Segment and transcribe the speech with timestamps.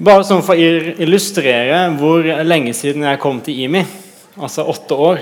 [0.00, 3.82] Bare sånn for å illustrere hvor lenge siden jeg kom til IMI,
[4.40, 5.18] altså åtte år.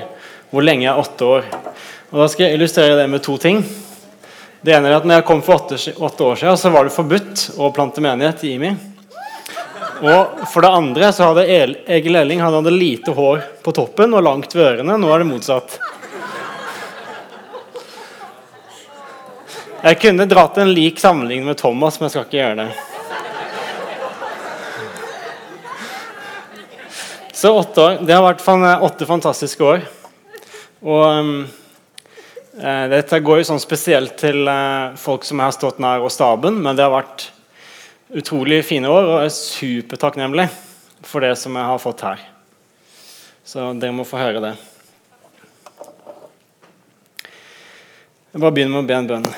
[0.52, 1.48] Hvor lenge er åtte år?
[2.12, 3.58] Og Da skal jeg illustrere det med to ting.
[4.62, 6.94] Det ene er at når jeg kom for åtte, åtte år siden, så var det
[6.94, 8.70] forbudt å plante menighet i IMI.
[9.98, 11.48] Og for det andre så hadde
[11.98, 14.94] Egil Elling han hadde lite hår på toppen og langt ved ørene.
[14.94, 15.74] Nå er det motsatt.
[19.82, 22.97] Jeg kunne dratt en lik sammenligning med Thomas, men jeg skal ikke gjøre det.
[27.38, 27.98] Så åtte år.
[28.02, 28.40] Det har vært
[28.82, 29.84] åtte fantastiske år.
[30.82, 31.44] Og um,
[32.90, 36.74] dette går jo sånn spesielt til uh, folk som har stått nær og staben, men
[36.74, 37.28] det har vært
[38.10, 40.46] utrolig fine år, og jeg er supertakknemlig
[41.06, 42.24] for det som jeg har fått her.
[43.46, 44.50] Så dere må få høre det.
[48.32, 49.28] Jeg bare begynner med å be en bønn.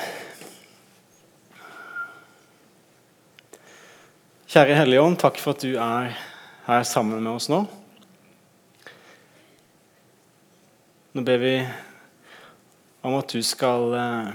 [4.55, 6.17] Kjære Hellige Ånd, takk for at du er
[6.65, 7.61] her sammen med oss nå.
[11.11, 11.55] Nå ber vi
[13.01, 14.27] om at du skal eh,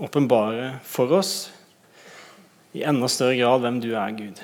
[0.00, 1.52] åpenbare for oss
[2.72, 4.38] i enda større grad hvem du er, Gud.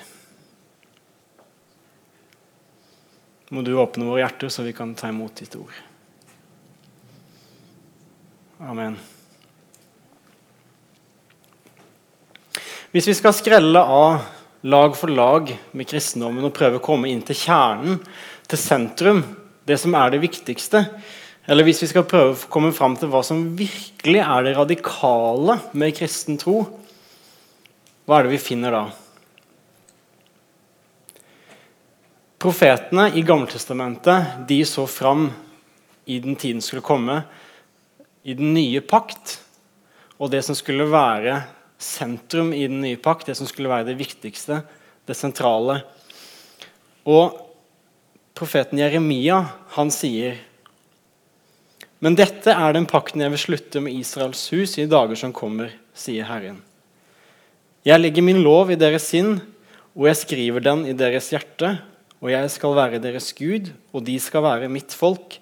[3.49, 5.73] Må du åpne våre hjerter, så vi kan ta imot ditt ord.
[8.61, 8.99] Amen.
[12.93, 14.27] Hvis vi skal skrelle av
[14.69, 17.97] lag for lag med kristendommen og prøve å komme inn til kjernen,
[18.45, 19.25] til sentrum,
[19.65, 20.85] det som er det viktigste,
[21.49, 25.55] eller hvis vi skal prøve å komme fram til hva som virkelig er det radikale
[25.73, 26.61] med kristen tro,
[28.05, 28.83] hva er det vi finner da?
[32.39, 35.31] Profetene i Gammeltestamentet de så fram
[36.09, 37.23] i den tiden skulle komme,
[38.23, 39.39] i den nye pakt,
[40.21, 41.41] og det som skulle være
[41.81, 44.61] sentrum i den nye pakt, det som skulle være det viktigste,
[45.09, 45.81] det sentrale.
[47.09, 47.41] Og
[48.37, 49.41] profeten Jeremia
[49.79, 50.37] han sier
[52.05, 55.73] men dette er den pakten jeg vil slutte med Israels hus i dager som kommer,
[55.99, 56.61] sier Herren.
[57.87, 59.41] Jeg legger min lov i deres sinn,
[59.99, 61.79] og jeg skriver den i deres hjerte,
[62.23, 65.41] og jeg skal være deres Gud, og de skal være mitt folk.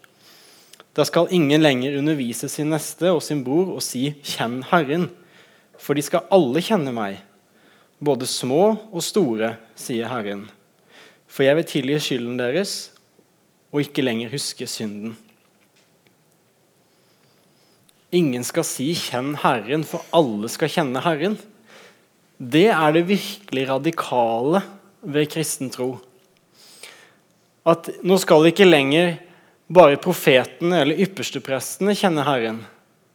[0.97, 5.11] Da skal ingen lenger undervise sin neste og sin bror og si 'Kjenn Herren',
[5.79, 7.21] for de skal alle kjenne meg,
[8.01, 10.49] både små og store, sier Herren.
[11.29, 12.93] For jeg vil tilgi skylden deres
[13.73, 15.17] og ikke lenger huske synden.
[18.15, 21.39] Ingen skal si 'kjenn Herren', for alle skal kjenne Herren.
[22.39, 24.63] Det er det virkelig radikale
[25.03, 25.99] ved kristen tro.
[27.67, 29.17] At nå skal ikke lenger
[29.67, 32.61] bare profetene eller yppersteprestene kjenne Herren,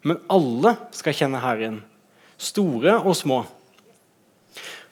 [0.03, 1.84] men alle skal kjenne Herren,
[2.38, 3.46] store og små.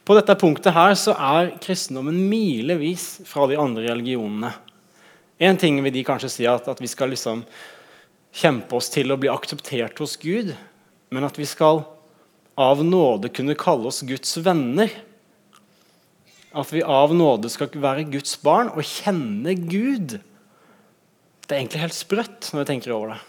[0.06, 4.54] På dette punktet her så er kristendommen milevis fra de andre religionene.
[5.40, 7.44] En ting vil de kanskje si at, at vi skal liksom
[8.36, 10.54] kjempe oss til å bli akseptert hos Gud,
[11.10, 11.84] men at vi skal
[12.60, 14.92] av nåde kunne kalle oss Guds venner.
[16.52, 20.20] At vi av nåde skal være Guds barn og kjenne Gud.
[21.46, 23.20] Det er egentlig helt sprøtt når jeg tenker over det.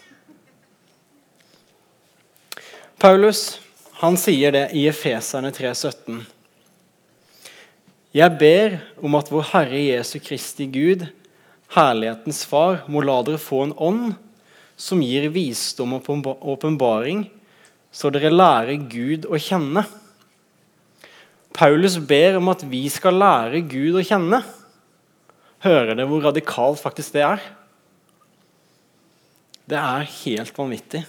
[3.00, 3.60] Paulus
[4.00, 6.22] han sier det i Efeserne 3,17.
[8.16, 11.04] Jeg ber om at vår Herre Jesu Kristi Gud,
[11.76, 14.06] herlighetens Far, må la dere få en ånd
[14.80, 16.08] som gir visdom og
[16.54, 17.26] åpenbaring,
[17.92, 19.84] så dere lærer Gud å kjenne.
[21.52, 24.40] Paulus ber om at vi skal lære Gud å kjenne.
[25.60, 27.42] Hører dere hvor radikalt faktisk det er?
[29.70, 31.02] Det er helt vanvittig.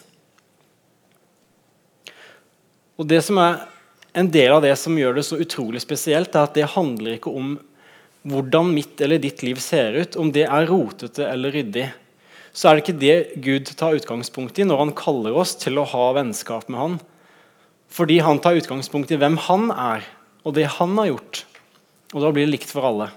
[3.00, 3.64] Og Det som er
[4.14, 7.32] en del av det som gjør det så utrolig spesielt, er at det handler ikke
[7.32, 7.56] om
[8.28, 11.88] hvordan mitt eller ditt liv ser ut, om det er rotete eller ryddig
[12.52, 15.88] så er det ikke det Gud tar utgangspunkt i når han kaller oss til å
[15.88, 16.98] ha vennskap med han.
[17.92, 20.06] Fordi han tar utgangspunkt i hvem han er,
[20.44, 21.44] og det han har gjort.
[22.12, 23.10] Og da blir det likt for alle.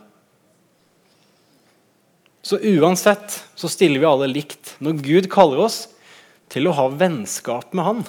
[2.44, 5.78] Så uansett så stiller vi alle likt når Gud kaller oss
[6.52, 8.02] til å ha vennskap med han.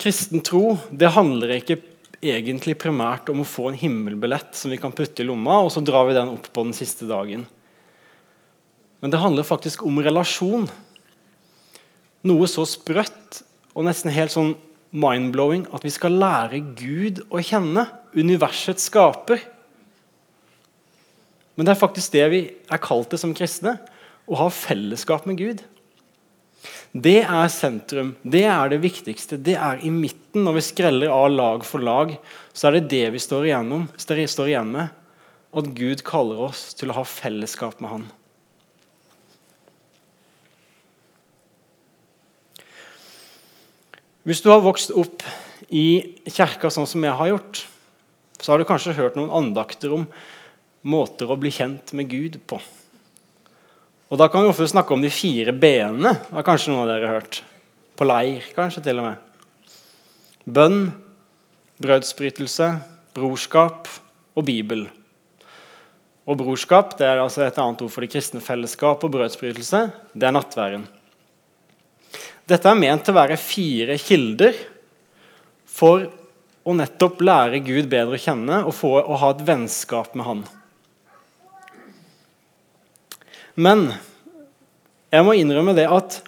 [0.00, 1.80] Kristen tro det handler ikke
[2.20, 5.82] egentlig primært om å få en himmelbillett som vi kan putte i lomma, og så
[5.84, 7.46] drar vi den opp på den siste dagen.
[9.00, 10.66] Men det handler faktisk om relasjon.
[12.28, 13.40] Noe så sprøtt
[13.72, 14.52] og nesten helt sånn
[14.90, 17.86] mind-blowing at vi skal lære Gud å kjenne.
[18.12, 19.40] Universets skaper.
[21.56, 23.78] Men det er faktisk det vi er kalt det som kristne.
[24.28, 25.62] Å ha fellesskap med Gud.
[26.92, 28.14] Det er sentrum.
[28.22, 29.38] Det er det viktigste.
[29.38, 30.44] Det er i midten.
[30.44, 32.16] Når vi skreller av lag for lag,
[32.52, 34.96] så er det det vi står, igjennom, står igjen med.
[35.50, 38.08] At Gud kaller oss til å ha fellesskap med Han.
[44.28, 45.24] Hvis du har vokst opp
[45.72, 47.62] i kirka sånn som jeg har gjort,
[48.40, 50.04] så har du kanskje hørt noen andakter om
[50.86, 52.60] måter å bli kjent med Gud på.
[54.10, 56.16] Og Da kan vi ofte snakke om de fire b-ene.
[56.32, 57.42] har kanskje noen av dere hørt.
[57.94, 59.16] På leir, kanskje til og med.
[60.50, 60.92] Bønn,
[61.78, 62.80] brødsbrytelse,
[63.14, 63.86] brorskap
[64.34, 64.88] og Bibel.
[66.26, 70.26] Og Brorskap det er altså et annet ord for det kristne fellesskap, og brødsbrytelse det
[70.26, 70.86] er nattværen.
[72.50, 74.56] Dette er ment til å være fire kilder
[75.70, 76.08] for
[76.66, 80.42] å nettopp lære Gud bedre å kjenne og få å ha et vennskap med Han.
[83.60, 83.90] Men
[85.12, 86.20] jeg må innrømme det at,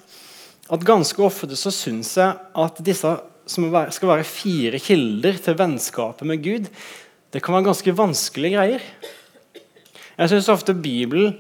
[0.72, 3.12] at ganske ofte så syns jeg at disse
[3.48, 6.68] som skal være fire kilder til vennskapet med Gud,
[7.32, 8.84] det kan være ganske vanskelige greier.
[10.18, 11.38] Jeg syns ofte Bibelen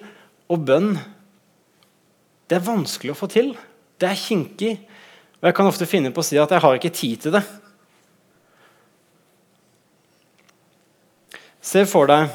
[0.50, 0.94] og bønn
[2.48, 3.54] det er vanskelig å få til.
[3.96, 4.74] Det er kinkig.
[5.40, 7.40] Og jeg kan ofte finne på å si at jeg har ikke tid til det.
[11.64, 12.28] Se for deg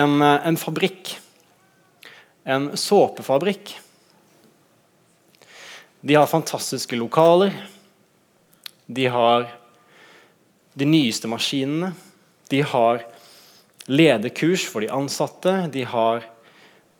[0.00, 1.18] en, en fabrikk.
[2.48, 3.74] En såpefabrikk.
[6.00, 7.52] De har fantastiske lokaler.
[8.86, 9.50] De har
[10.72, 11.92] de nyeste maskinene.
[12.48, 13.02] De har
[13.84, 15.52] lederkurs for de ansatte.
[15.72, 16.24] De har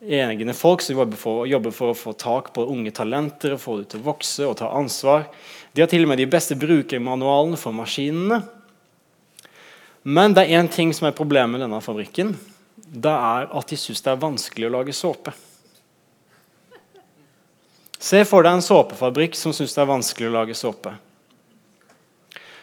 [0.04, 3.78] egne folk som jobber for, jobber for, å få tak på unge talenter og få
[3.80, 5.30] dem til å vokse og ta ansvar.
[5.72, 8.42] De har til og med de beste brukermanualene for maskinene.
[10.04, 12.36] Men det er én ting som er problemet med denne fabrikken.
[12.86, 15.34] Det er at de syns det er vanskelig å lage såpe.
[17.98, 20.94] Se for deg en såpefabrikk som syns det er vanskelig å lage såpe.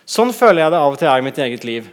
[0.06, 1.89] Sånn føler jeg det av og til er i mitt eget liv.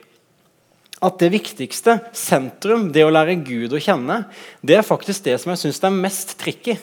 [1.03, 4.21] At det viktigste, sentrum, det å lære Gud å kjenne,
[4.63, 6.77] det er faktisk det som jeg syns er mest tricky.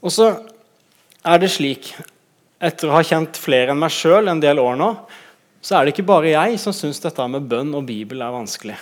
[0.00, 0.30] Og så
[1.24, 1.92] er det slik
[2.60, 4.92] etter å ha kjent flere enn meg sjøl en del år nå,
[5.60, 8.78] så er det ikke bare jeg som syns dette med bønn og Bibel er vanskelig.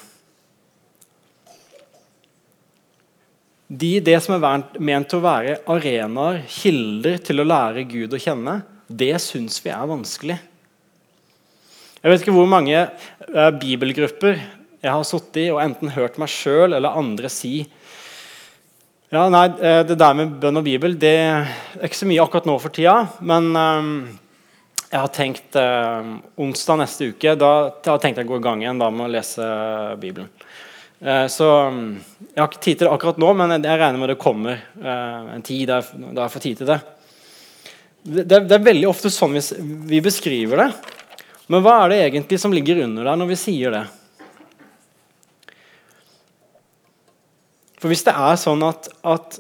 [3.69, 8.20] De, det som er ment til å være arenaer, kilder til å lære Gud å
[8.22, 10.38] kjenne, det syns vi er vanskelig.
[11.98, 16.30] Jeg vet ikke hvor mange eh, bibelgrupper jeg har sittet i og enten hørt meg
[16.30, 17.66] sjøl eller andre si
[19.08, 22.48] ja, nei, eh, Det der med bønn og bibel det er ikke så mye akkurat
[22.48, 22.96] nå for tida.
[23.25, 23.92] Men um,
[24.88, 27.52] jeg har tenkt eh, onsdag neste uke da,
[27.85, 29.49] jeg har tenkt jeg å gå i gang igjen da med å lese
[30.00, 30.31] Bibelen.
[31.00, 31.99] Eh, så um,
[32.32, 35.35] Jeg har ikke tid til det akkurat nå, men jeg regner med det kommer eh,
[35.35, 36.79] en tid da jeg, jeg får tid til det.
[38.02, 38.40] Det, det.
[38.49, 39.43] det, er veldig ofte sånn vi,
[39.93, 40.70] vi beskriver det.
[41.52, 43.85] Men hva er det egentlig som ligger under der når vi sier det?
[47.79, 49.38] For hvis det er sånn at, at,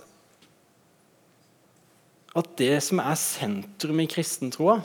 [2.38, 4.78] at det som er sentrum i kristentroa,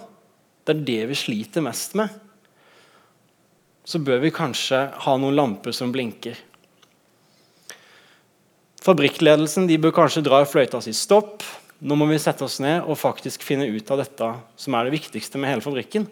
[0.63, 2.11] det er det vi sliter mest med,
[3.83, 6.37] så bør vi kanskje ha noen lamper som blinker.
[8.83, 11.43] Fabrikkledelsen de bør kanskje dra i fløyta si stopp.
[11.83, 14.29] Nå må vi sette oss ned og faktisk finne ut av dette
[14.59, 16.07] som er det viktigste med hele fabrikken.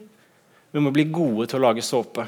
[0.71, 2.27] Vi må bli gode til å lage såpe.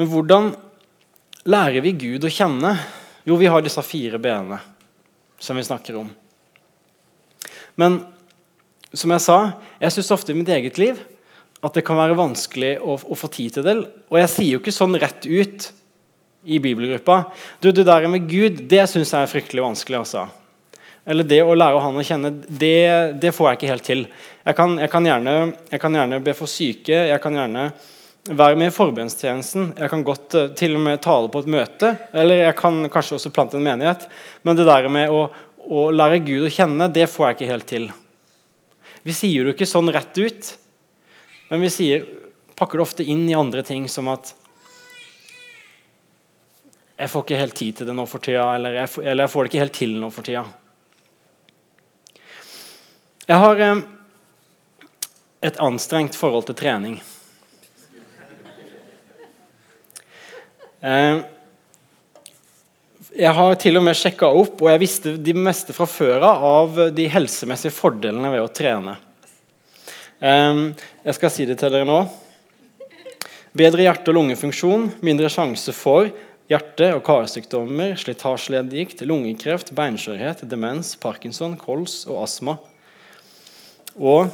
[0.00, 0.54] Men hvordan
[1.48, 2.72] lærer vi Gud å kjenne?
[3.24, 4.60] Jo, vi har disse fire benene
[5.40, 6.08] som vi snakker om.
[7.76, 8.00] Men
[8.92, 9.38] som jeg sa,
[9.80, 10.98] jeg syns ofte i mitt eget liv
[11.60, 13.76] at det kan være vanskelig å, å, få tid til det.
[14.08, 15.68] Og jeg sier jo ikke sånn rett ut
[16.48, 17.26] i bibelgruppa
[17.60, 20.00] du, Det der med Gud det syns jeg er fryktelig vanskelig.
[20.00, 20.26] altså.
[21.04, 24.04] Eller det å lære han å kjenne, det, det får jeg ikke helt til.
[24.46, 25.34] Jeg kan, jeg kan, gjerne,
[25.68, 27.04] jeg kan gjerne be for syke.
[27.12, 27.70] jeg kan gjerne
[28.28, 29.72] være med i forbønnstjenesten.
[29.78, 33.16] Jeg kan godt uh, til og med tale på et møte, eller jeg kan kanskje
[33.16, 34.06] også plante en menighet.
[34.44, 35.24] Men det der med å,
[35.64, 37.88] å lære Gud å kjenne, det får jeg ikke helt til.
[39.06, 40.52] Vi sier det ikke sånn rett ut,
[41.50, 42.04] men vi sier,
[42.60, 44.34] pakker det ofte inn i andre ting, som at
[47.00, 49.46] jeg får ikke helt tid til det nå for tida, eller jeg, eller jeg får
[49.46, 50.44] det ikke helt til nå for tida.
[53.30, 53.80] Jeg har eh,
[55.48, 56.98] et anstrengt forhold til trening.
[63.10, 66.80] Jeg har til og med sjekka opp, og jeg visste de meste fra før av
[66.96, 68.96] de helsemessige fordelene ved å trene.
[70.20, 72.00] Um, jeg skal si det til dere nå.
[73.56, 76.10] Bedre hjerte- og lungefunksjon, mindre sjanse for
[76.50, 82.58] hjerte- og karsykdommer, slitasjeleddgikt, lungekreft, beinskjørhet, demens, parkinson, kols og astma.
[83.98, 84.30] Og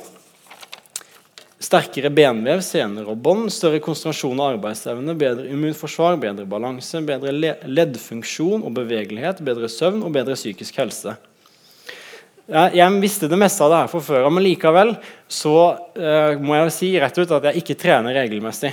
[1.66, 7.32] sterkere benvev, sener og bånd, større konsentrasjon og arbeidsevne, bedre immunforsvar, bedre balanse, bedre
[7.66, 11.16] leddfunksjon og bevegelighet, bedre søvn og bedre psykisk helse.
[12.46, 14.92] Jeg visste det meste av det her fra før men likevel
[15.26, 15.54] så
[15.98, 18.70] uh, må jeg si rett ut at jeg ikke trener regelmessig.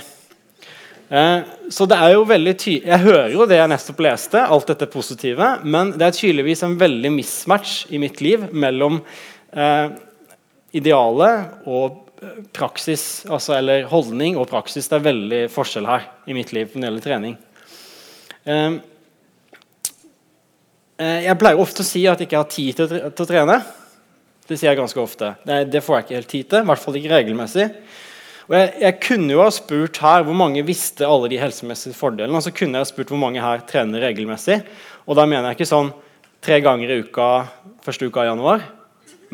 [1.10, 1.42] Uh,
[1.74, 4.88] så det er jo veldig ty Jeg hører jo det jeg nettopp leste, alt dette
[4.92, 9.90] positive, men det er tydeligvis en veldig mismatch i mitt liv mellom uh,
[10.74, 12.00] idealet og
[12.56, 14.88] praksis, altså, eller holdning og praksis.
[14.90, 17.38] Det er veldig forskjell her i mitt liv når det gjelder trening.
[18.44, 18.82] Uh,
[20.94, 23.58] Eh, jeg pleier ofte å si at jeg ikke har tid til, å trene.
[24.46, 25.32] Det sier jeg ganske ofte.
[25.42, 26.62] Det, får jeg ikke helt tid til.
[26.62, 27.66] I hvert fall ikke regelmessig.
[28.44, 32.36] Og jeg, jeg, kunne jo ha spurt her hvor mange visste alle de helsemessige fordelene.
[32.36, 34.60] Og så kunne jeg ha spurt hvor mange her trener regelmessig.
[35.08, 35.90] Og da mener jeg ikke sånn
[36.44, 37.28] tre ganger i uka
[37.84, 38.62] første uka i januar.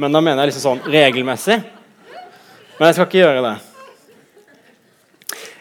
[0.01, 1.59] Men da mener jeg liksom sånn regelmessig.
[2.81, 3.57] Men jeg skal ikke gjøre det.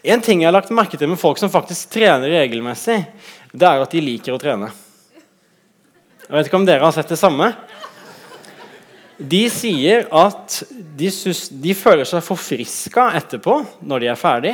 [0.08, 3.02] En ting jeg har lagt merke til med folk som faktisk trener regelmessig,
[3.52, 4.70] det er at de liker å trene.
[6.24, 7.50] Jeg vet ikke om dere har sett det samme.
[9.20, 11.10] De sier at de,
[11.66, 14.54] de føler seg forfriska etterpå når de er ferdig.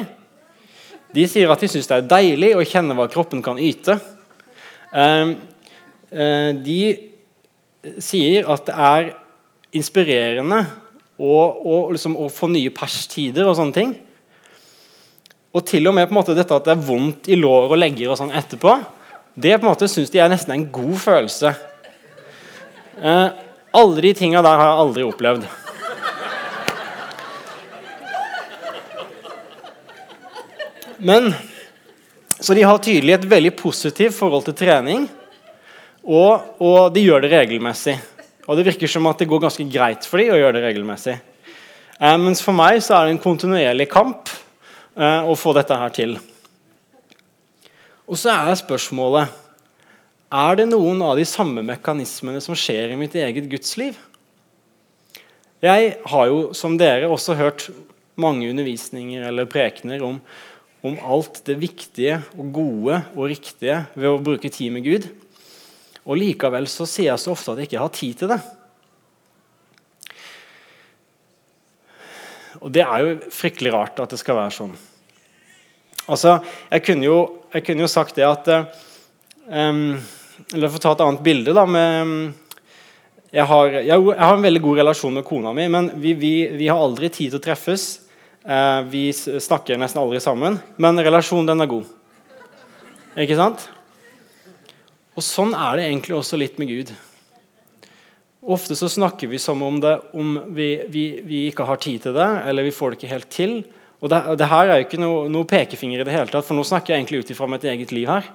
[1.14, 4.00] De sier at de syns det er deilig å kjenne hva kroppen kan yte.
[4.90, 5.36] Ehm,
[6.10, 6.82] eh, de
[8.02, 9.14] sier at det er
[9.78, 10.64] inspirerende
[11.16, 13.96] å, og, liksom, å få nye perstider og sånne ting.
[15.56, 17.80] Og til og med på en måte dette at det er vondt i lår og
[17.80, 18.76] legger og sånn etterpå,
[19.36, 21.54] det på en måte syns de er nesten en god følelse.
[23.00, 23.28] Eh,
[23.76, 25.48] alle de tinga der har jeg aldri opplevd.
[30.98, 31.34] Men
[32.40, 35.06] Så de har tydelig et veldig positivt forhold til trening,
[36.04, 37.96] og, og, de gjør det regelmessig.
[38.46, 41.16] Og det virker som at det går ganske greit for dem å gjøre det regelmessig.
[41.98, 44.30] Eh, mens for meg så er det en kontinuerlig kamp
[44.98, 46.18] eh, å få dette her til.
[48.06, 49.42] Og så er spørsmålet
[50.36, 53.98] er det noen av de samme mekanismene som skjer i mitt eget gudsliv?
[55.64, 57.70] Jeg har jo, som dere, også hørt
[58.20, 60.20] mange undervisninger eller prekener om,
[60.86, 65.08] om alt det viktige og gode og riktige ved å bruke tid med Gud.
[66.06, 68.40] Og Likevel så sier jeg så ofte at jeg ikke har tid til det.
[72.62, 74.76] Og det er jo fryktelig rart at det skal være sånn.
[76.06, 76.38] Altså,
[76.70, 77.18] Jeg kunne jo,
[77.54, 78.50] jeg kunne jo sagt det at
[79.50, 79.98] um,
[80.54, 82.34] Eller få ta et annet bilde da, med,
[83.32, 86.68] jeg, har, jeg, har, en veldig god relasjon med kona mi, men vi, vi, vi
[86.70, 87.86] har aldri tid til å treffes.
[88.46, 91.90] Eh, vi snakker nesten aldri sammen, men relasjonen den er god.
[93.26, 93.66] Ikke sant?
[95.16, 96.92] Og Sånn er det egentlig også litt med Gud.
[98.46, 102.14] Ofte så snakker vi som om, det, om vi, vi, vi, ikke har tid til
[102.18, 103.54] det, eller vi får det ikke helt til.
[104.04, 106.58] Og det, det her er jo ikke noe, noe, pekefinger i det hele tatt, for
[106.58, 108.28] nå snakker jeg egentlig ut ifra mitt eget liv her.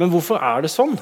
[0.00, 0.96] Men hvorfor er det sånn?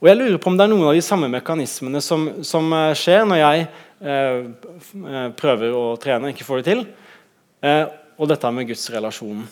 [0.00, 2.96] Og jeg lurer på om det er noen av de samme mekanismene som, som eh,
[2.98, 4.42] skjer når jeg eh,
[5.12, 6.82] eh, prøver å trene ikke får det til.
[7.64, 7.84] Eh,
[8.16, 9.46] og dette med gudsrelasjonen.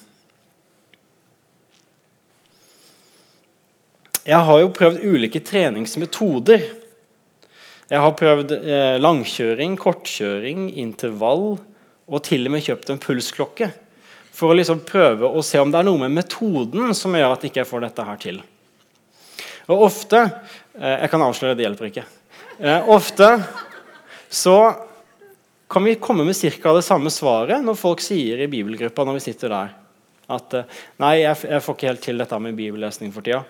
[4.25, 6.63] Jeg har jo prøvd ulike treningsmetoder.
[7.91, 11.59] Jeg har prøvd eh, langkjøring, kortkjøring, intervall
[12.05, 13.69] og til og med kjøpt en pulsklokke
[14.35, 17.45] for å liksom prøve å se om det er noe med metoden som gjør at
[17.45, 18.41] jeg ikke får dette her til.
[19.69, 22.07] Og ofte eh, Jeg kan avsløre, det hjelper ikke.
[22.65, 23.29] Eh, ofte
[24.33, 24.59] så
[25.69, 26.73] kan vi komme med ca.
[26.73, 29.77] det samme svaret når folk sier i bibelgruppa når vi sitter der
[30.33, 33.45] at eh, Nei, jeg, jeg, får ikke helt til dette med bibellesning for tida.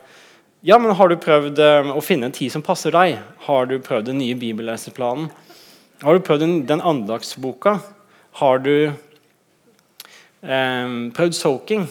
[0.64, 1.58] Ja, men har du prøvd
[1.92, 3.18] å finne en tid som passer deg?
[3.44, 5.26] Har du prøvd den nye bibelleseplanen?
[6.00, 7.74] Har du prøvd den, den andagsboka?
[8.40, 8.88] Har du
[10.40, 11.84] eh, prøvd soaking.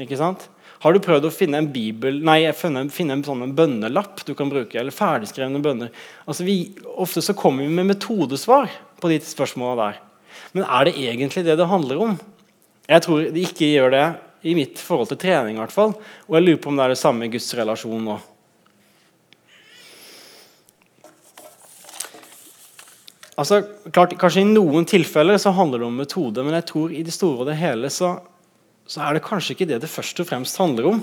[0.00, 0.46] Ikke sant?
[0.80, 4.48] Har du prøvd å finne en bibel, nei, finne, finne en sånn bønnelapp du kan
[4.48, 4.78] bruke?
[4.80, 5.92] Eller ferdigskrevne bønner?
[6.24, 8.72] Altså vi, ofte så kommer vi med metodesvar
[9.04, 10.00] på de spørsmåla der.
[10.56, 12.16] Men er det egentlig det det handler om?
[12.88, 14.06] Jeg tror det ikke gjør det
[14.42, 15.58] i mitt forhold til trening.
[15.58, 15.94] I hvert fall.
[16.28, 18.18] Og jeg lurer på om det er det samme i Guds relasjon nå.
[23.40, 27.04] Altså, klart, Kanskje i noen tilfeller så handler det om metode, men jeg tror i
[27.06, 28.18] det store og det hele så,
[28.84, 31.02] så, er det kanskje ikke det det først og fremst handler om.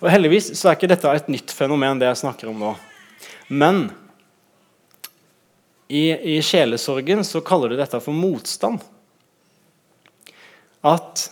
[0.00, 2.72] Og Heldigvis så er ikke dette et nytt fenomen, det jeg snakker om nå.
[3.48, 3.88] Men
[5.88, 8.80] I, I sjelesorgen så kaller du dette for motstand.
[10.86, 11.28] At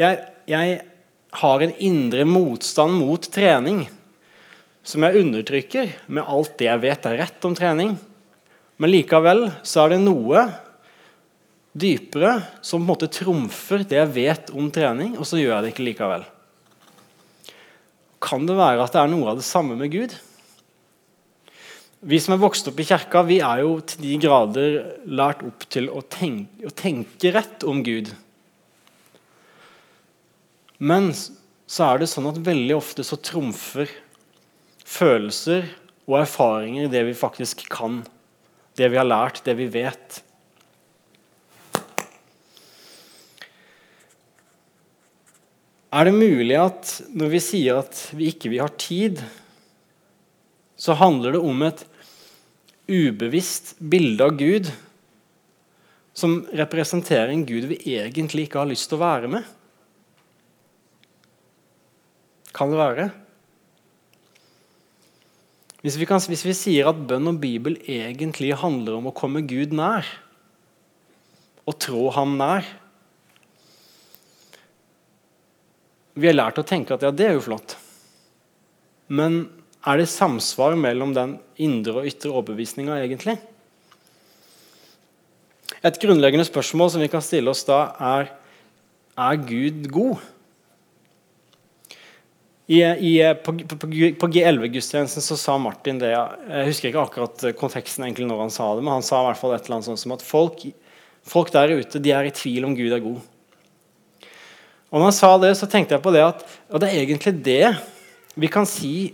[0.00, 0.80] jeg, jeg
[1.40, 3.84] har en indre motstand mot trening
[4.84, 7.94] som jeg undertrykker med alt det jeg vet er rett om trening.
[8.76, 10.44] Men likevel så er det noe
[11.74, 15.64] dypere som på en måte trumfer det jeg vet om trening, og så gjør jeg
[15.64, 16.26] det ikke likevel.
[18.24, 20.14] Kan det være at det er noe av det samme med Gud?
[22.04, 24.74] Vi som er vokst opp i kirka, vi er jo til de grader
[25.08, 28.10] lært opp til å tenke, å tenke rett om Gud.
[30.84, 33.88] Men så er det sånn at veldig ofte så trumfer
[34.84, 35.70] følelser
[36.04, 38.02] og erfaringer det vi faktisk kan.
[38.76, 40.20] Det vi har lært, det vi vet.
[45.94, 49.22] Er det mulig at når vi sier at vi ikke vil ha tid,
[50.76, 51.84] så handler det om et
[52.90, 54.68] ubevisst bilde av Gud
[56.12, 59.54] som representerer en Gud vi egentlig ikke har lyst til å være med?
[62.54, 63.08] Kan det være?
[65.84, 69.42] Hvis vi, kan, hvis vi sier at bønn og Bibel egentlig handler om å komme
[69.44, 70.06] Gud nær,
[71.64, 72.66] og trå ham nær
[76.14, 77.72] Vi har lært å tenke at ja, det er jo flott.
[79.10, 79.48] Men
[79.82, 83.34] er det samsvar mellom den indre og ytre overbevisninga egentlig?
[85.82, 88.30] Et grunnleggende spørsmål som vi kan stille oss da, er
[89.18, 90.22] er Gud god?
[92.66, 93.12] I, i,
[93.44, 93.76] på, på,
[94.20, 98.70] på G11-gudstjenesten så sa Martin det Jeg husker ikke akkurat konteksten egentlig når han sa
[98.72, 100.64] det, men han sa i hvert fall et eller annet sånt som at folk,
[101.28, 103.20] folk der ute de er i tvil om Gud er god.
[104.94, 107.34] Og når han sa det, så tenkte jeg på det at og det er egentlig
[107.44, 107.74] det
[108.40, 109.12] vi kan si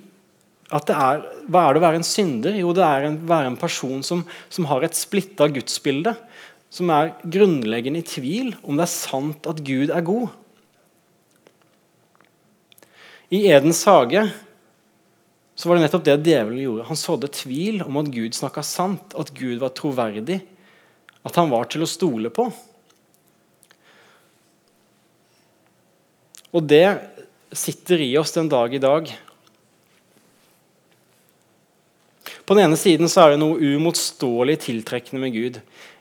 [0.71, 2.55] at det er, Hva er det å være en synder?
[2.55, 6.15] Jo, det er å være en person som, som har et splitta gudsbilde.
[6.71, 10.31] Som er grunnleggende i tvil om det er sant at Gud er god.
[13.31, 14.25] I Edens hage
[15.55, 16.87] så var det nettopp det djevelen gjorde.
[16.89, 20.41] Han sådde tvil om at Gud snakka sant, at Gud var troverdig,
[21.23, 22.49] at han var til å stole på.
[26.51, 26.87] Og det
[27.55, 29.13] sitter i oss den dag i dag.
[32.43, 35.61] På den ene siden så er det noe uimotståelig tiltrekkende med Gud.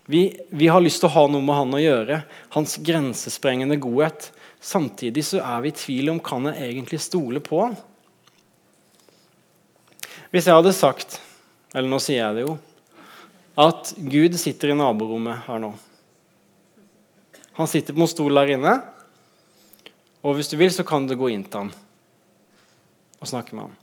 [0.09, 2.23] Vi, vi, har lyst til å ha noe med han å gjøre.
[2.55, 4.31] Hans grensesprengende godhet.
[4.59, 7.77] Samtidig så er vi i tvil om kan jeg egentlig stole på han.
[10.29, 11.19] Hvis jeg hadde sagt,
[11.73, 12.57] eller nå sier jeg det jo,
[13.59, 15.73] at Gud sitter i naborommet her nå
[17.57, 18.73] Han sitter på en stol der inne,
[20.23, 21.71] og hvis du vil, så kan du gå inn til han
[23.19, 23.75] og snakke med han.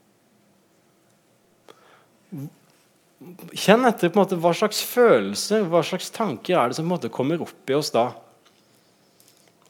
[3.52, 6.88] Kjenn etter på en måte hva slags følelser hva slags tanker er det som på
[6.88, 8.06] en måte kommer opp i oss da.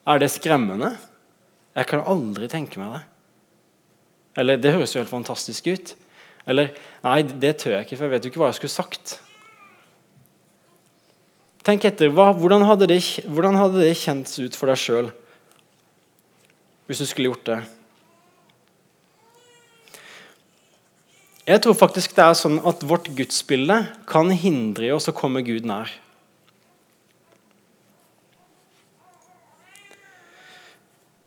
[0.07, 0.95] Er det skremmende?
[1.77, 3.05] Jeg kan aldri tenke meg det.
[4.41, 5.95] Eller det høres jo helt fantastisk ut.
[6.47, 6.71] Eller
[7.05, 9.17] nei, det tør jeg ikke, for jeg vet jo ikke hva jeg skulle sagt.
[11.67, 15.09] Tenk etter, hva, hvordan, hadde det, hvordan hadde det kjentes ut for deg sjøl
[16.87, 17.57] hvis du skulle gjort det?
[21.47, 25.67] Jeg tror faktisk det er sånn at vårt gudsbilde kan hindre oss å komme Gud
[25.67, 25.91] nær.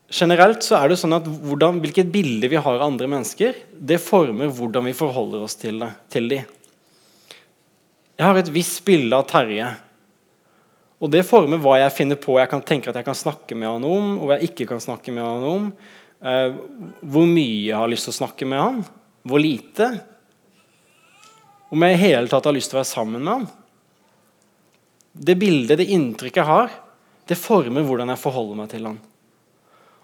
[0.09, 3.99] Generelt så er det sånn at hvordan, Hvilket bilde vi har av andre mennesker, det
[4.01, 6.47] former hvordan vi forholder oss til, det, til dem.
[8.19, 9.69] Jeg har et visst bilde av Terje.
[10.99, 13.69] Og det former hva jeg finner på jeg kan tenke at jeg kan snakke med
[13.69, 15.69] han om, og hva jeg ikke kan snakke med han om.
[16.19, 16.57] Eh,
[16.99, 18.81] hvor mye jeg har lyst til å snakke med han,
[19.23, 19.87] hvor lite.
[21.71, 23.47] Om jeg i hele tatt har lyst til å være sammen med han.
[25.13, 26.75] Det bildet, det inntrykket jeg har,
[27.29, 28.99] det former hvordan jeg forholder meg til han.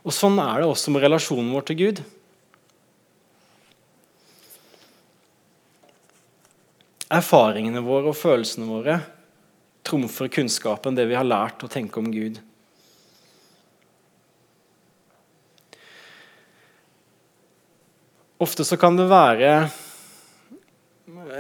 [0.06, 2.02] Og Sånn er det også med relasjonen vår til Gud.
[7.16, 9.00] Erfaringene våre og følelsene våre
[9.86, 12.38] trumfer kunnskapen, det vi har lært å tenke om Gud.
[18.42, 19.52] Ofte så kan det være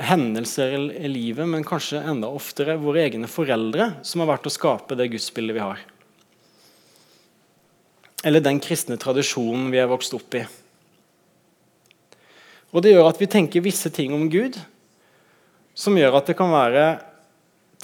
[0.10, 4.98] hendelser i livet, men kanskje enda oftere våre egne foreldre som har vært å skape
[4.98, 5.84] det gudsbildet vi har
[8.26, 10.46] eller den kristne tradisjonen vi er vokst opp i.
[12.76, 14.58] Og Det gjør at vi tenker visse ting om Gud
[15.76, 16.86] som gjør at det kan være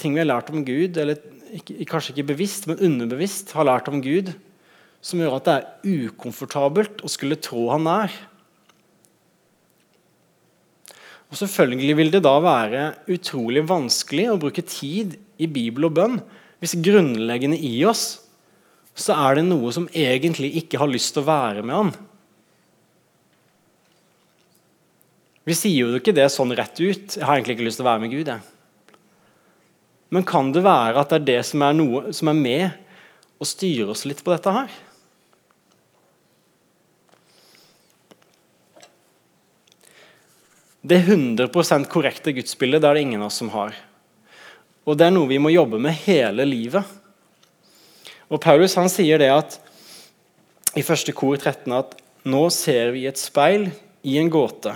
[0.00, 1.20] ting vi har lært om Gud, eller
[1.86, 4.32] kanskje ikke bevisst, men underbevisst har lært om Gud,
[5.04, 8.14] som gjør at det er ukomfortabelt å skulle trå han nær.
[11.32, 16.18] Og Selvfølgelig vil det da være utrolig vanskelig å bruke tid i Bibel og bønn
[16.62, 18.21] hvis grunnleggende i oss
[18.94, 21.92] så er det noe som egentlig ikke har lyst til å være med han.
[25.48, 27.16] Vi sier jo ikke det sånn rett ut.
[27.16, 28.40] 'Jeg har egentlig ikke lyst til å være med Gud.' Jeg.
[30.12, 32.70] Men kan det være at det er det som er, noe, som er med
[33.40, 34.68] og styrer oss litt på dette her?
[40.82, 43.72] Det 100% korrekte gudsbildet det er det ingen av oss som har.
[44.84, 46.84] Og det er noe vi må jobbe med hele livet.
[48.32, 49.58] Og Paulus han sier det at
[50.78, 53.68] i første kor 13 at nå ser vi et speil
[54.08, 54.72] i en gåte.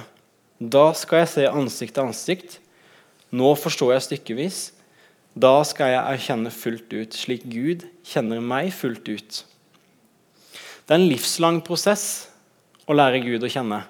[0.60, 2.58] Da skal jeg se ansikt til ansikt.
[3.32, 4.58] Nå forstår jeg stykkevis.
[5.36, 9.40] Da skal jeg erkjenne fullt ut, slik Gud kjenner meg fullt ut.
[10.86, 12.28] Det er en livslang prosess
[12.86, 13.82] å lære Gud å kjenne.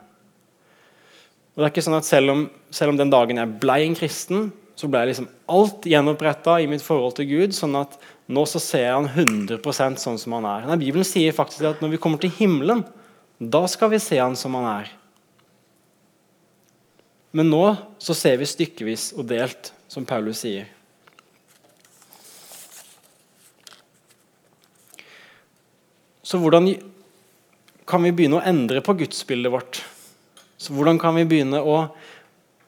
[1.54, 3.98] Og det er ikke sånn at Selv om, selv om den dagen jeg ble en
[3.98, 7.54] kristen, så ble liksom alt gjenoppretta i mitt forhold til Gud.
[7.56, 10.66] sånn at nå så ser jeg han 100% sånn som han er.
[10.66, 12.82] Nei, Bibelen sier faktisk at når vi kommer til himmelen,
[13.38, 14.94] da skal vi se han som han er.
[17.36, 17.64] Men nå
[18.02, 20.70] så ser vi stykkevis og delt, som Paulus sier.
[26.26, 26.72] Så hvordan
[27.86, 29.84] kan vi begynne å endre på gudsbildet vårt?
[30.56, 31.76] Så Hvordan kan vi begynne å,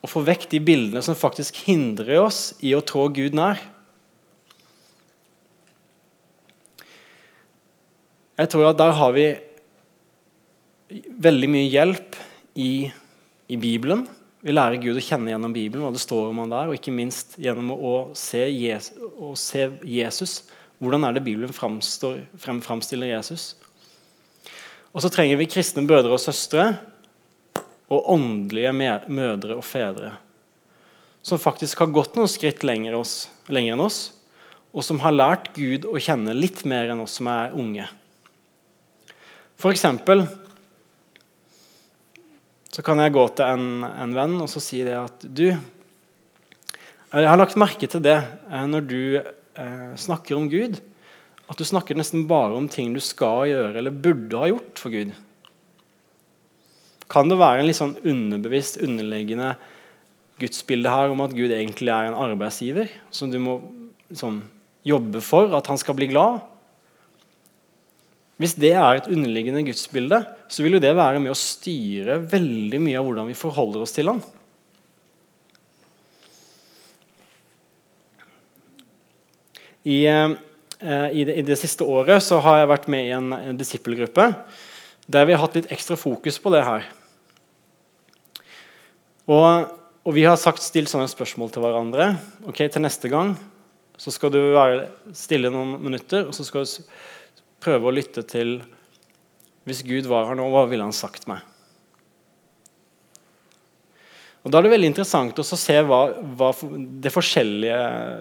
[0.05, 3.59] å få vekk de bildene som faktisk hindrer oss i å trå Gud nær?
[8.39, 9.27] Jeg tror at der har vi
[11.27, 12.17] veldig mye hjelp
[12.59, 12.89] i,
[13.51, 14.05] i Bibelen.
[14.47, 16.95] Vi lærer Gud å kjenne gjennom Bibelen, hva det står om han der, og ikke
[16.95, 20.37] minst gjennom å se, Jesus, å se Jesus.
[20.79, 23.51] Hvordan er det Bibelen framstår, frem, framstiller Jesus?
[24.95, 26.71] Og så trenger vi kristne brødre og søstre
[27.91, 28.73] og åndelige
[29.11, 30.15] mødre og fedre
[31.29, 34.01] som faktisk har gått noen skritt lenger, oss, lenger enn oss,
[34.73, 37.89] og som har lært Gud å kjenne litt mer enn oss som er unge.
[39.59, 40.23] For eksempel
[42.71, 47.27] så kan jeg gå til en, en venn og så si det at du Jeg
[47.27, 50.77] har lagt merke til det eh, når du eh, snakker om Gud,
[51.49, 54.95] at du snakker nesten bare om ting du skal gjøre eller burde ha gjort for
[54.95, 55.11] Gud.
[57.09, 59.55] Kan det være en litt sånn underbevisst, underliggende
[60.39, 63.57] gudsbilde her om at Gud egentlig er en arbeidsgiver som du må
[64.13, 64.43] liksom,
[64.87, 66.45] jobbe for at han skal bli glad?
[68.39, 72.79] Hvis det er et underliggende gudsbilde, så vil jo det være med å styre veldig
[72.85, 74.21] mye av hvordan vi forholder oss til ham.
[79.89, 83.33] I, eh, i, det, I, det, siste året så har jeg vært med i en,
[83.35, 84.31] en disippelgruppe
[85.09, 86.85] der vi har hatt litt ekstra fokus på det her.
[89.29, 89.71] Og,
[90.05, 92.11] og vi har sagt, stilt sånne spørsmål til hverandre.
[92.47, 93.35] ok, Til neste gang
[93.99, 96.85] så skal du være stille noen minutter og så skal du
[97.63, 98.61] prøve å lytte til
[99.69, 101.43] Hvis Gud var her nå, hva ville han sagt meg?
[104.45, 106.01] Og Da er det veldig interessant å se hva,
[106.39, 106.53] hva
[107.05, 107.81] det forskjellige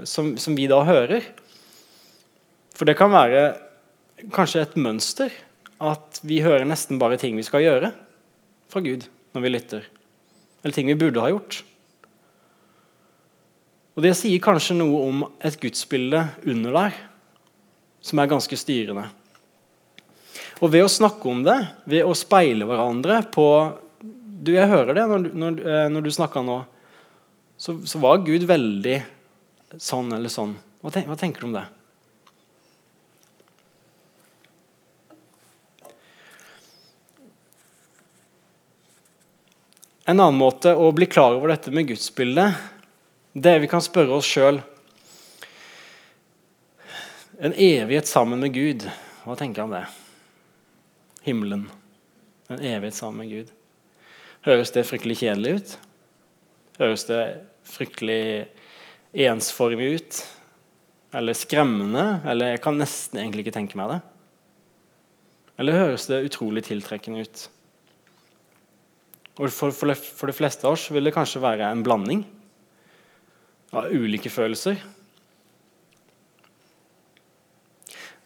[0.09, 1.23] som, som, vi da hører.
[2.75, 3.45] For det kan være
[4.33, 5.31] kanskje et mønster
[5.77, 7.93] at vi hører nesten bare ting vi skal gjøre
[8.67, 9.05] fra Gud
[9.37, 9.87] når vi lytter.
[10.63, 11.61] Eller ting vi burde ha gjort.
[13.95, 16.97] Og Det sier kanskje noe om et gudsbilde under der
[18.03, 19.07] som er ganske styrende.
[20.57, 23.47] Og ved å snakke om det, ved å speile hverandre på
[24.01, 26.61] du, Jeg hører det når, når, eh, når du snakka nå.
[27.57, 28.99] Så, så, var Gud veldig
[29.81, 30.53] sånn eller sånn.
[30.81, 31.65] Hva, tenk, hva tenker du om det?
[40.07, 42.55] En annen måte å bli klar over dette med gudsbildet,
[43.35, 44.61] det er vi kan spørre oss sjøl
[47.37, 48.87] En evighet sammen med Gud,
[49.27, 50.06] hva tenker han det?
[51.27, 51.67] Himmelen.
[52.47, 53.53] En evighet sammen med Gud.
[54.47, 55.75] Høres det fryktelig kjedelig ut?
[56.79, 57.21] Høres det
[57.67, 58.21] fryktelig
[59.27, 60.21] ensformig ut?
[61.17, 62.05] Eller skremmende?
[62.27, 63.99] Eller jeg kan nesten egentlig ikke tenke meg det.
[65.57, 67.47] Eller høres det utrolig tiltrekkende ut?
[69.37, 72.23] Og for, for, for de fleste av oss vil det kanskje være en blanding
[73.75, 74.79] av ulike følelser.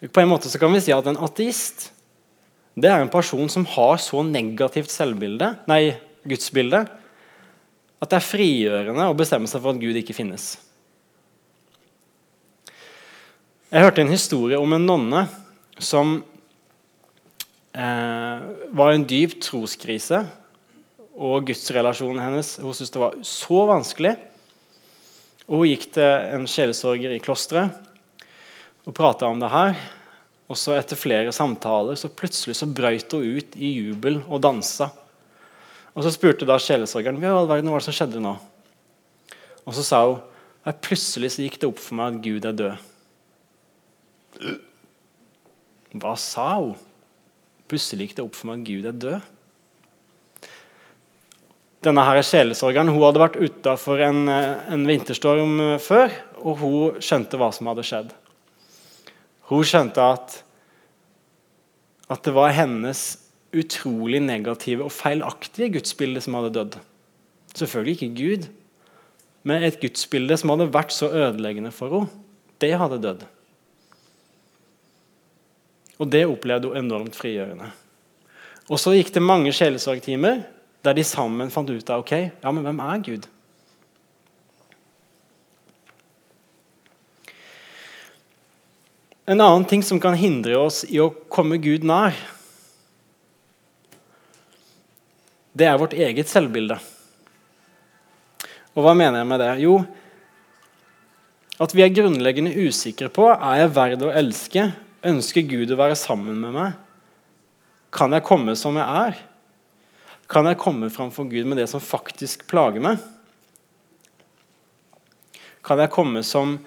[0.01, 1.89] På en måte så kan vi si at en ateist
[2.75, 5.95] det er en person som har så negativt selvbilde, nei,
[6.27, 6.85] gudsbilde
[8.01, 10.55] at det er frigjørende å bestemme seg for at Gud ikke finnes.
[13.71, 15.21] Jeg hørte en historie om en nonne
[15.81, 16.17] som
[17.77, 18.41] eh,
[18.73, 20.23] var i en dyp troskrise
[21.13, 22.55] og gudsrelasjonen hennes.
[22.59, 24.15] Hun syntes det var så vanskelig.
[25.45, 27.77] Og Hun gikk til en sjelesorger i klosteret
[28.87, 29.77] og prata om det her.
[30.51, 34.89] Og så Etter flere samtaler så plutselig så brøt hun ut i jubel og dansa.
[35.95, 38.35] Og Så spurte da sjelesorgeren hva var det som skjedde nå.
[39.63, 42.87] Og så sa hun plutselig så gikk det opp for meg at Gud er død.
[46.01, 46.75] Hva sa hun?
[47.71, 49.29] Plutselig gikk det opp for meg at Gud er død.
[51.81, 56.11] Denne her sjelesorgeren hun hadde vært utafor en, en vinterstorm før,
[56.43, 58.11] og hun skjønte hva som hadde skjedd.
[59.51, 60.37] Hun skjønte at,
[62.11, 63.03] at det var hennes
[63.51, 66.77] utrolig negative og feilaktige gudsbilde som hadde dødd.
[67.59, 68.47] Selvfølgelig ikke Gud,
[69.43, 72.23] men et gudsbilde som hadde vært så ødeleggende for henne.
[72.61, 73.27] Det hadde dødd.
[76.01, 77.71] Og det opplevde hun enormt frigjørende.
[78.69, 80.45] Og så gikk det mange sjelesorgtimer
[80.85, 83.27] der de sammen fant ut av ok, ja, men hvem er Gud?
[89.31, 92.11] En annen ting som kan hindre oss i å komme Gud nær,
[95.55, 96.75] det er vårt eget selvbilde.
[98.75, 99.51] Og hva mener jeg med det?
[99.63, 99.77] Jo,
[101.63, 104.65] at vi er grunnleggende usikre på er jeg verd å elske.
[105.07, 106.75] Ønsker Gud å være sammen med meg?
[107.93, 109.23] Kan jeg komme som jeg er?
[110.31, 112.99] Kan jeg komme framfor Gud med det som faktisk plager meg?
[115.63, 116.57] Kan jeg komme som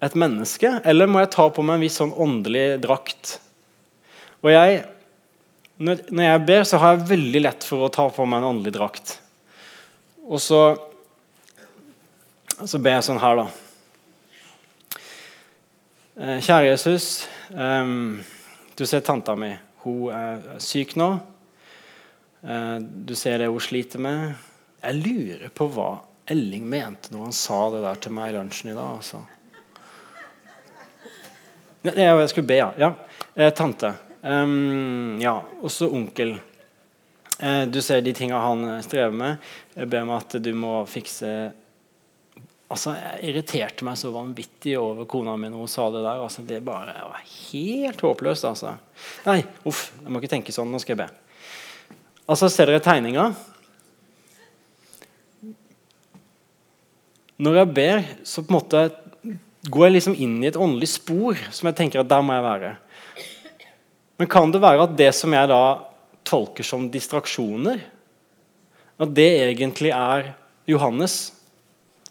[0.00, 3.38] et menneske, eller må jeg ta på meg en viss sånn åndelig drakt?
[4.40, 4.84] Og jeg,
[5.80, 8.72] når, jeg ber, så har jeg veldig lett for å ta på meg en åndelig
[8.78, 9.18] drakt.
[10.30, 10.62] Og så
[12.68, 13.46] så ber jeg sånn her, da.
[16.20, 17.06] Eh, kjære Jesus.
[17.54, 18.20] Um,
[18.76, 19.54] du ser tanta mi.
[19.84, 21.08] Hun er syk nå.
[22.44, 24.34] Uh, du ser det hun sliter med.
[24.82, 25.90] Jeg lurer på hva
[26.30, 29.00] Elling mente når han sa det der til meg i lunsjen i dag.
[29.00, 29.22] altså.
[31.82, 32.72] Jeg skulle be, ja.
[32.76, 32.92] ja.
[33.34, 33.94] Eh, tante.
[34.20, 35.38] Um, ja.
[35.64, 36.34] Også onkel.
[37.38, 39.48] Eh, du ser de tinga han strever med.
[39.74, 41.52] Jeg ber om at du må fikse
[42.70, 46.20] Altså, Jeg irriterte meg så vanvittig over kona mi når hun sa det der.
[46.22, 48.46] Altså, det bare var helt håpløst.
[48.46, 48.76] altså.
[49.24, 50.70] Nei, uff, jeg må ikke tenke sånn.
[50.70, 51.08] Nå skal jeg be.
[52.30, 53.32] Altså, Ser dere tegninga?
[57.42, 58.84] Når jeg ber, så på en måte
[59.68, 62.46] går jeg liksom inn i et åndelig spor som jeg tenker at der må jeg
[62.46, 62.70] være.
[64.20, 65.64] Men kan det være at det som jeg da
[66.28, 67.82] tolker som distraksjoner,
[69.00, 70.32] at det egentlig er
[70.68, 71.32] Johannes?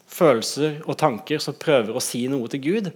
[0.10, 2.90] følelser og tanker som prøver å si noe til Gud.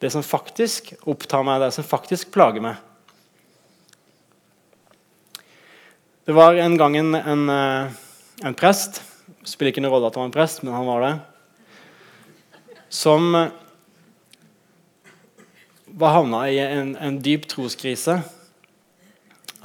[0.00, 2.78] Det som faktisk opptar meg, det som faktisk plager meg.
[6.24, 8.00] Det var en gang en, en, eh,
[8.46, 9.02] en prest
[9.46, 11.12] Spiller ikke noen rolle at han var en prest, men han var det.
[12.92, 13.30] Som
[16.00, 18.20] var havna i en, en dyp troskrise.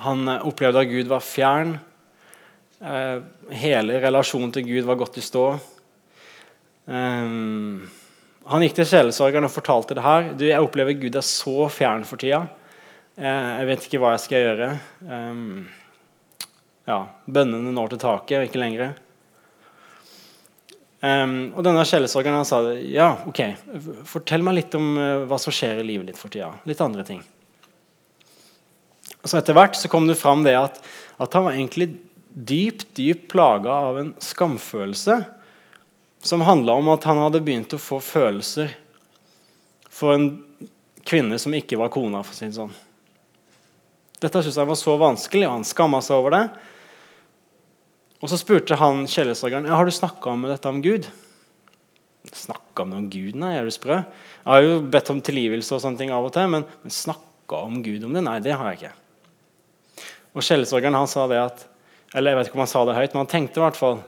[0.03, 1.77] Han eh, opplevde at Gud var fjern.
[3.55, 5.45] hele relasjonen til Gud var gått i stå.
[6.85, 7.87] Um,
[8.45, 10.27] han gikk til sjelesorgeren og fortalte det her.
[10.37, 12.43] Du, 'Jeg opplever Gud er så fjern for tida.
[13.17, 14.69] Jeg vet ikke hva jeg skal gjøre.'
[16.85, 18.93] Ja, Bønnene når til taket og ikke lenger.
[21.05, 23.41] Um, og denne sjelesorgeren sa ja, ok,
[24.09, 26.53] fortell meg litt om uh, hva som skjer i livet ditt for tida.
[26.65, 27.21] Litt andre ting.
[29.25, 30.79] Så Etter hvert så kom det fram det at,
[31.21, 31.91] at han var egentlig
[32.35, 35.19] dypt dypt plaga av en skamfølelse
[36.25, 38.73] som handla om at han hadde begynt å få følelser
[39.93, 40.29] for en
[41.05, 42.23] kvinne som ikke var kona.
[42.23, 42.73] for sin sånn.
[44.19, 46.45] Dette syntes han var så vanskelig, og han skamma seg over det.
[48.25, 51.05] Og Så spurte han kjellersorgeren har du snakka om dette om Gud.
[52.33, 53.35] Snakka om Gud?
[53.37, 53.99] Nei, er du sprø?
[54.01, 57.59] Jeg har jo bedt om tilgivelse og sånne ting av og til, men, men snakka
[57.67, 58.23] om Gud om det?
[58.25, 60.07] Nei, det har jeg ikke.
[60.33, 61.61] Og Kjellersorgeren sa det at
[62.15, 64.01] Eller jeg vet ikke om han sa det høyt, men han tenkte i hvert fall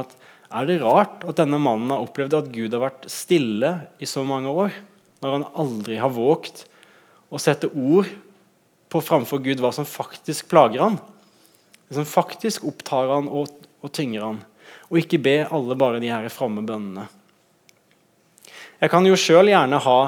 [0.00, 0.16] at
[0.48, 4.22] er det rart at denne mannen har opplevd at Gud har vært stille i så
[4.24, 4.72] mange år,
[5.20, 6.64] når han aldri har våget
[7.28, 8.08] å sette ord
[8.88, 11.00] på framfor Gud hva som faktisk plager han,
[11.90, 14.40] som faktisk opptar han og, og tynger han,
[14.88, 17.08] og ikke be alle bare de her framme bønnene.
[18.78, 19.98] Jeg kan jo sjøl gjerne ha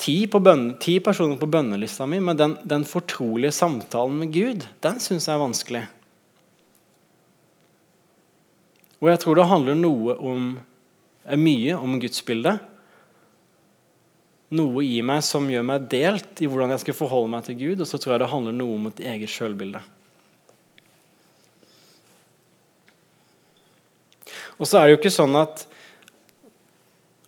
[0.00, 5.00] ti, bønne, ti, personer på bønnelista mi, men den, den fortrolige samtalen med Gud den
[5.02, 5.82] syns jeg er vanskelig.
[9.04, 10.54] Og jeg tror det handler noe om,
[11.36, 12.70] mye om gudsbildet.
[14.54, 17.82] Noe i meg som gjør meg delt i hvordan jeg skal forholde meg til Gud.
[17.84, 19.82] Og så tror jeg det handler noe om et eget sjølbilde.
[24.58, 25.64] Og så er det jo ikke sånn at,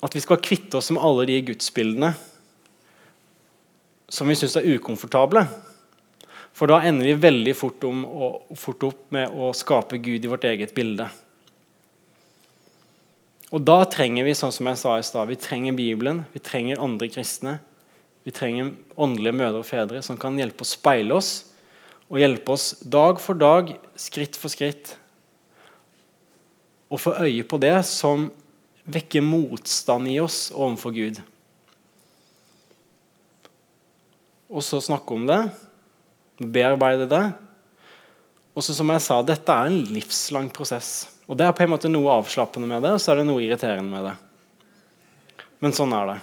[0.07, 2.13] at vi skal kvitte oss med alle de gudsbildene
[4.09, 5.43] som vi syns er ukomfortable.
[6.57, 8.05] For da ender vi veldig fort, om,
[8.57, 11.09] fort, opp med å skape Gud i vårt eget bilde.
[13.55, 16.83] Og da trenger vi sånn som jeg sa i sted, vi trenger Bibelen, vi trenger
[16.83, 17.59] andre kristne.
[18.27, 21.35] Vi trenger åndelige mødre og fedre som kan hjelpe å speile oss
[22.11, 24.97] og hjelpe oss dag for dag, skritt for skritt,
[26.89, 28.29] å få øye på det som
[28.87, 31.19] vekker motstand i oss overfor Gud.
[34.47, 35.41] Og så snakke om det,
[36.39, 37.25] bearbeide det.
[38.57, 41.09] Og så som jeg sa, dette er en livslang prosess.
[41.27, 43.43] Og Det er på en måte noe avslappende med det, og så er det noe
[43.43, 44.15] irriterende med det.
[45.61, 46.19] Men sånn er det.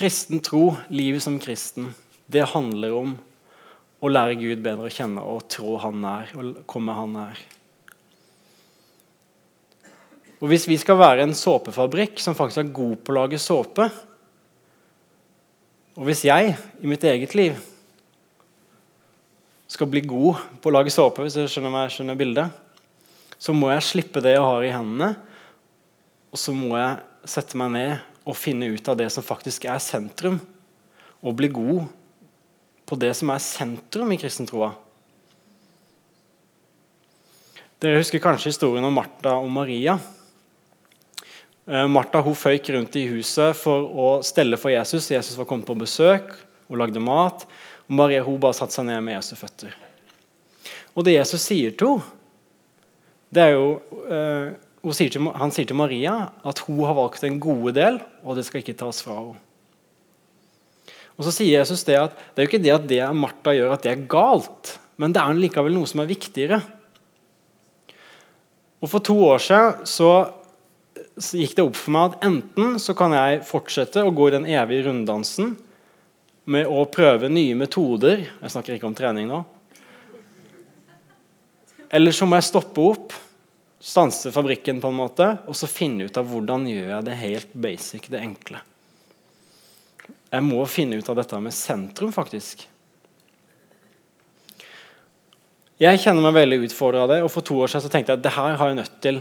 [0.00, 1.90] Kristen tro, livet som kristen,
[2.30, 3.18] det handler om
[4.00, 7.40] å lære Gud bedre å kjenne og tro Han nær og komme Han nær.
[10.40, 13.90] Og Hvis vi skal være en såpefabrikk som faktisk er god på å lage såpe
[15.98, 17.58] Og hvis jeg i mitt eget liv
[19.70, 22.56] skal bli god på å lage såpe, hvis jeg skjønner, meg, skjønner bildet,
[23.38, 25.12] så må jeg slippe det jeg har i hendene,
[26.34, 27.92] og så må jeg sette meg ned
[28.26, 30.40] og finne ut av det som faktisk er sentrum,
[31.22, 31.86] og bli god
[32.90, 34.72] på det som er sentrum i kristentroa.
[37.80, 39.94] Dere husker kanskje historien om Martha og Maria.
[41.70, 45.08] Eh, Martha hun føyk rundt i huset for å stelle for Jesus.
[45.12, 46.34] Jesus var kommet på besøk
[46.68, 47.46] og lagde mat.
[47.86, 49.76] Og Maria hun bare satte seg ned med Jesus' føtter.
[50.92, 52.16] Og det Jesus sier til henne,
[53.30, 53.66] det er jo
[54.10, 58.34] eh, sier til, han sier til Maria at hun har valgt en gode del, og
[58.34, 59.38] det skal ikke tas fra henne.
[61.20, 63.74] Og Så sier Jesus det at det er jo ikke det at det Martha gjør,
[63.74, 66.62] at det er galt, men det er likevel noe som er viktigere.
[68.80, 70.10] Og For to år siden så,
[71.36, 74.86] gikk det opp for meg at enten så kan jeg fortsette å gå den evige
[74.88, 75.58] runddansen
[76.50, 79.42] med å prøve nye metoder Jeg snakker ikke om trening nå.
[81.92, 83.12] Eller så må jeg stoppe opp
[83.80, 87.54] stanse fabrikken på en måte, og så finne ut av hvordan gjør jeg det helt
[87.68, 88.60] basic, det enkle.
[90.30, 92.62] Jeg må finne ut av dette med sentrum, faktisk.
[95.80, 98.20] Jeg kjenner meg veldig utfordra av det, og for to år siden så tenkte jeg
[98.20, 99.20] at det her har jeg nødt til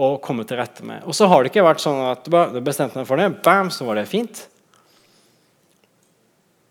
[0.00, 1.04] å komme til rette med.
[1.08, 3.86] Og så har det ikke vært sånn at du bestemte meg for det, bam, så
[3.88, 4.44] var det fint.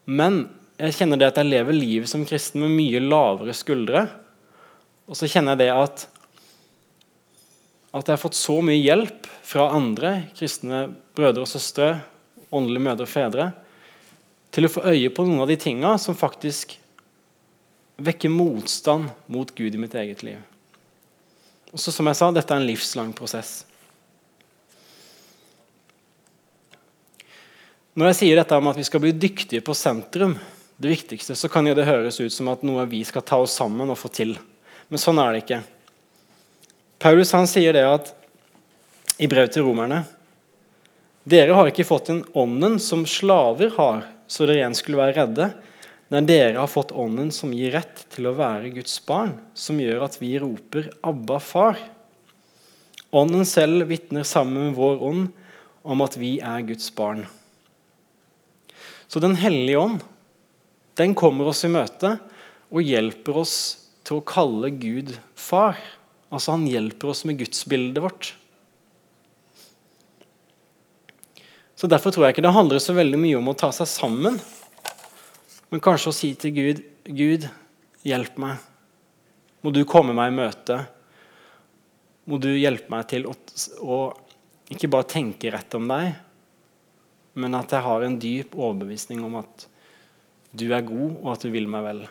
[0.09, 0.43] Men
[0.79, 4.07] jeg kjenner det at jeg lever livet som kristen med mye lavere skuldre
[5.09, 6.03] og så kjenner jeg det at,
[7.97, 10.85] at jeg har fått så mye hjelp fra andre kristne
[11.17, 11.95] brødre og søstre,
[12.51, 13.47] åndelige mødre og fedre,
[14.49, 16.77] til å få øye på noen av de tinga som faktisk
[17.99, 20.39] vekker motstand mot Gud i mitt eget liv.
[21.69, 23.59] Og så, som jeg sa, Dette er en livslang prosess.
[27.99, 30.37] Når jeg sier dette om at vi skal bli dyktige på sentrum,
[30.79, 33.91] det viktigste, så kan det høres ut som at noe vi skal ta oss sammen
[33.91, 34.37] og få til.
[34.87, 35.59] Men sånn er det ikke.
[37.03, 38.13] Paulus han sier det at
[39.19, 40.05] i brev til romerne
[41.29, 45.49] Dere har ikke fått den ånden som slaver har, så dere igjen skulle være redde.
[46.09, 50.07] Men dere har fått ånden som gir rett til å være Guds barn, som gjør
[50.07, 51.77] at vi roper 'Abba, far'.
[53.13, 55.27] Ånden selv vitner sammen med vår ånd
[55.83, 57.27] om at vi er Guds barn.
[59.07, 60.01] Så Den hellige ånd
[60.95, 62.19] den kommer oss i møte
[62.69, 63.55] og hjelper oss
[64.03, 65.77] til å kalle Gud far.
[66.31, 68.33] Altså Han hjelper oss med gudsbildet vårt.
[71.79, 74.35] Så Derfor tror jeg ikke det handler så veldig mye om å ta seg sammen,
[75.71, 77.45] men kanskje å si til Gud Gud,
[78.05, 78.59] hjelp meg.
[79.65, 80.75] Må du komme meg i møte.
[82.29, 83.33] Må du hjelpe meg til å,
[83.81, 83.97] å
[84.69, 86.11] ikke bare tenke rett om deg,
[87.39, 89.65] men at jeg har en dyp overbevisning om at
[90.51, 92.03] du er god, og at du vil meg vel.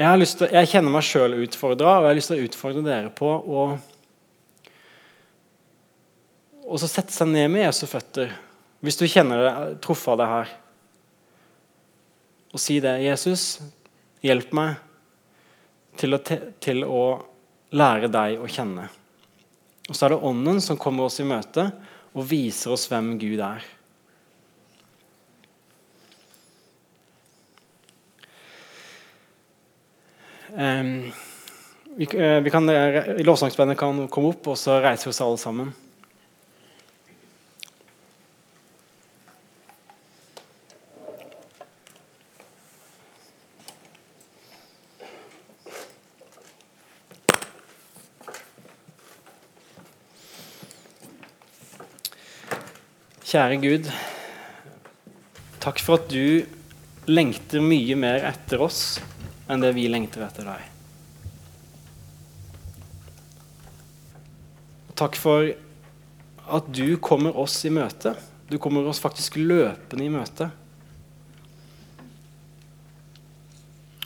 [0.00, 3.10] Jeg, til, jeg, kjenner meg sjøl utfordra, og jeg har lyst til å utfordre dere
[3.12, 3.64] på å
[6.72, 8.30] og så sette seg ned med Jesu føtter,
[8.80, 9.52] hvis du kjenner det,
[9.84, 10.52] truffet av det her.
[12.52, 12.94] Og si det.
[13.02, 13.60] 'Jesus,
[14.24, 14.80] hjelp meg
[16.00, 16.20] til å,
[16.62, 17.02] til å
[17.76, 18.88] lære deg å kjenne.'
[19.90, 21.66] Og så er det Ånden som kommer oss i møte
[22.14, 23.64] og viser oss hvem Gud er.
[30.52, 35.38] Vi, eh, vi kan, eh, Lovsangsbandet kan komme opp, og så reiser vi oss alle
[35.38, 35.72] sammen.
[53.32, 53.86] Kjære Gud,
[55.60, 56.44] takk for at du
[57.08, 59.00] lengter mye mer etter oss
[59.52, 60.70] enn det vi lengter etter deg.
[64.98, 65.52] Takk for
[66.52, 68.14] at du kommer oss i møte.
[68.48, 70.50] Du kommer oss faktisk løpende i møte.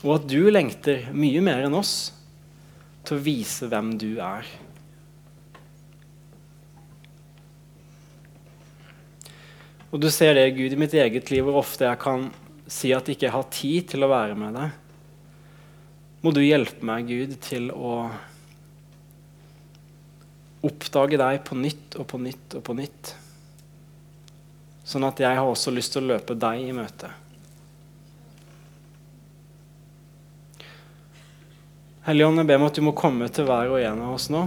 [0.04, 1.96] Og at du lengter mye mer enn oss
[3.06, 4.46] til å vise hvem du er.
[9.90, 12.28] Og du ser det, Gud, i mitt eget liv, hvor ofte jeg kan
[12.70, 14.82] si at jeg ikke har tid til å være med deg.
[16.24, 18.08] Må du hjelpe meg, Gud, til å
[20.66, 23.12] oppdage deg på nytt og på nytt og på nytt.
[24.86, 27.10] Sånn at jeg har også lyst til å løpe deg i møte.
[32.06, 34.44] Helligånd, jeg ber om at du må komme til hver og en av oss nå.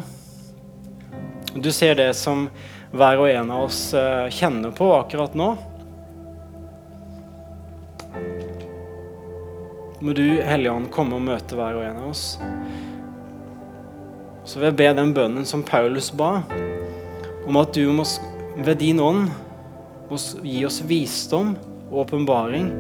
[1.60, 2.48] Du ser det som
[2.96, 5.50] hver og en av oss eh, kjenner på akkurat nå.
[10.00, 12.38] Må du, Hellige Ånd, komme og møte hver og en av oss.
[14.48, 16.38] Så vil jeg be den bønnen som Paulus ba,
[17.44, 18.06] om at du må,
[18.56, 19.28] ved din ånd
[20.08, 21.52] må gi oss visdom
[21.90, 22.72] og åpenbaring,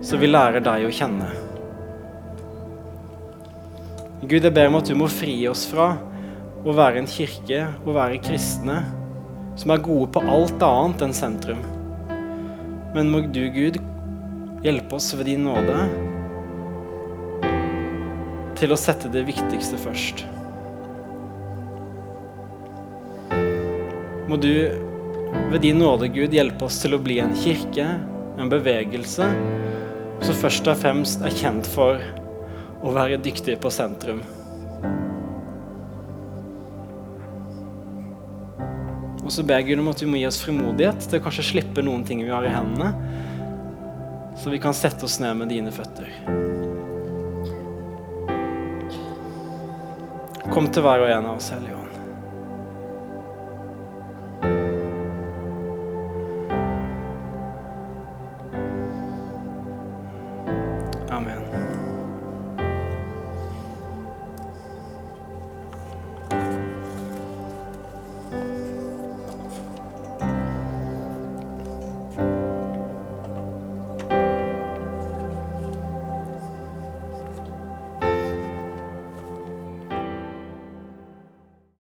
[0.00, 1.28] så vi lærer deg å kjenne.
[4.24, 5.92] Gud, jeg ber om at du må fri oss fra
[6.64, 8.80] å være en kirke og være kristne
[9.60, 11.60] som er gode på alt annet enn sentrum.
[12.96, 13.76] Men må du, Gud,
[14.64, 15.84] hjelpe oss ved din nåde
[18.56, 20.24] til å sette det viktigste først.
[24.26, 24.52] Må du
[25.50, 27.86] ved din nåde, Gud, hjelpe oss til å bli en kirke,
[28.40, 29.28] en bevegelse,
[30.24, 32.00] som først og fremst er kjent for
[32.82, 34.24] å være dyktig på sentrum.
[39.26, 41.82] Og så ber Gud om at du må gi oss frimodighet til å kanskje slippe
[41.84, 42.92] noen ting vi har i hendene,
[44.38, 46.55] så vi kan sette oss ned med dine føtter.
[50.56, 51.95] Kom til hver og en av oss, Hellige Ånd.